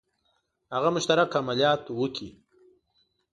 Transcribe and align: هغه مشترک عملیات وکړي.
هغه 0.73 0.89
مشترک 0.95 1.29
عملیات 1.39 1.83
وکړي. 1.99 2.29